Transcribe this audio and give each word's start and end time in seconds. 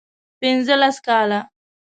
پنځه 0.39 0.75
لس 0.81 0.97
کاله 1.07 1.39